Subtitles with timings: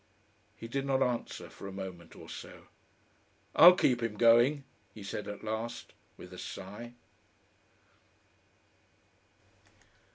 [0.55, 2.65] He did not answer for a moment or so.
[3.55, 4.63] "I'll keep him going,"
[4.95, 6.93] he said at last with a sigh.